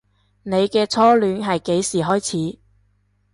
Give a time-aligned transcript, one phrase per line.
[0.41, 2.19] 你嘅初戀係幾時開
[2.53, 2.57] 始